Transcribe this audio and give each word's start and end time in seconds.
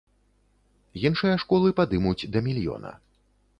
Іншыя 1.09 1.35
школы 1.45 1.71
падымуць 1.81 2.27
да 2.37 2.45
мільёна. 2.51 2.97